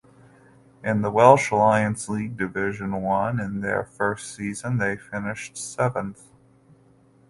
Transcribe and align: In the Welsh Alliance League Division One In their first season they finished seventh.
In 0.83 1.03
the 1.03 1.11
Welsh 1.11 1.51
Alliance 1.51 2.09
League 2.09 2.35
Division 2.35 3.03
One 3.03 3.39
In 3.39 3.61
their 3.61 3.83
first 3.83 4.33
season 4.33 4.79
they 4.79 4.97
finished 4.97 5.55
seventh. 5.55 6.31